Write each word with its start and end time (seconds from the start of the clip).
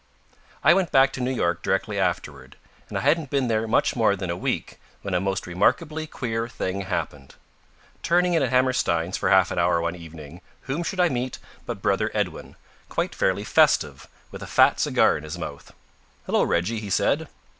I 0.63 0.73
went 0.73 0.91
back 0.91 1.13
to 1.13 1.21
New 1.21 1.29
York 1.29 1.61
directly 1.61 1.99
afterward, 1.99 2.55
and 2.89 2.97
I 2.97 3.01
hadn't 3.01 3.29
been 3.29 3.49
there 3.49 3.67
much 3.67 3.95
more 3.95 4.15
than 4.15 4.31
a 4.31 4.35
week 4.35 4.79
when 5.03 5.13
a 5.13 5.21
most 5.21 5.45
remarkably 5.45 6.07
queer 6.07 6.47
thing 6.49 6.81
happened. 6.81 7.35
Turning 8.01 8.33
in 8.33 8.41
at 8.41 8.49
Hammerstein's 8.49 9.15
for 9.15 9.29
half 9.29 9.51
an 9.51 9.59
hour 9.59 9.79
one 9.79 9.95
evening, 9.95 10.41
whom 10.61 10.81
should 10.81 10.99
I 10.99 11.09
meet 11.09 11.37
but 11.67 11.83
brother 11.83 12.09
Edwin, 12.15 12.55
quite 12.89 13.13
fairly 13.13 13.43
festive, 13.43 14.07
with 14.31 14.41
a 14.41 14.47
fat 14.47 14.79
cigar 14.79 15.19
in 15.19 15.23
his 15.23 15.37
mouth. 15.37 15.71
"Hello, 16.25 16.41
Reggie," 16.41 16.79
he 16.79 16.89
said. 16.89 17.27